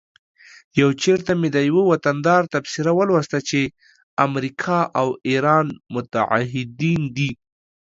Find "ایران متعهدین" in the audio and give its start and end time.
5.29-7.01